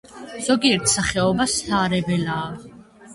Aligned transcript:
ზოგიერთი 0.45 0.89
სახეობა 0.93 1.47
სარეველაა. 1.57 2.49